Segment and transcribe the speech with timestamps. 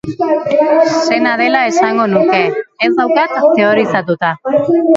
[1.07, 2.39] Sena dela esango nuke,
[2.87, 4.35] ez daukat teorizatuta.